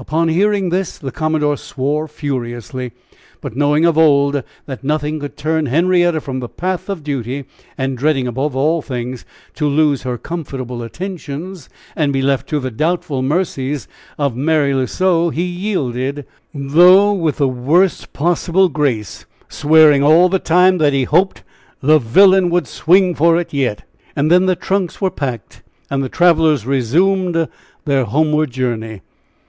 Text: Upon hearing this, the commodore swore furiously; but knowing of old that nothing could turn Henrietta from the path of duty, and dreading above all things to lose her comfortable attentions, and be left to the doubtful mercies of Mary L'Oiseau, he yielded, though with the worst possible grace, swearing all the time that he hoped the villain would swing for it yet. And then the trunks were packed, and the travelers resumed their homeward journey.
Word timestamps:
Upon 0.00 0.26
hearing 0.26 0.70
this, 0.70 0.98
the 0.98 1.12
commodore 1.12 1.56
swore 1.56 2.08
furiously; 2.08 2.90
but 3.40 3.54
knowing 3.54 3.84
of 3.84 3.96
old 3.96 4.42
that 4.64 4.82
nothing 4.82 5.20
could 5.20 5.36
turn 5.36 5.66
Henrietta 5.66 6.20
from 6.20 6.40
the 6.40 6.48
path 6.48 6.88
of 6.88 7.04
duty, 7.04 7.44
and 7.78 7.96
dreading 7.96 8.26
above 8.26 8.56
all 8.56 8.82
things 8.82 9.24
to 9.54 9.68
lose 9.68 10.02
her 10.02 10.18
comfortable 10.18 10.82
attentions, 10.82 11.68
and 11.94 12.12
be 12.12 12.20
left 12.20 12.48
to 12.48 12.58
the 12.58 12.72
doubtful 12.72 13.22
mercies 13.22 13.86
of 14.18 14.34
Mary 14.34 14.74
L'Oiseau, 14.74 15.30
he 15.30 15.44
yielded, 15.44 16.26
though 16.52 17.12
with 17.12 17.36
the 17.36 17.46
worst 17.46 18.12
possible 18.12 18.68
grace, 18.68 19.24
swearing 19.48 20.02
all 20.02 20.28
the 20.28 20.40
time 20.40 20.78
that 20.78 20.94
he 20.94 21.04
hoped 21.04 21.44
the 21.80 22.00
villain 22.00 22.50
would 22.50 22.66
swing 22.66 23.14
for 23.14 23.38
it 23.38 23.52
yet. 23.54 23.84
And 24.16 24.32
then 24.32 24.46
the 24.46 24.56
trunks 24.56 25.00
were 25.00 25.12
packed, 25.12 25.62
and 25.88 26.02
the 26.02 26.08
travelers 26.08 26.66
resumed 26.66 27.46
their 27.84 28.02
homeward 28.06 28.50
journey. 28.50 29.02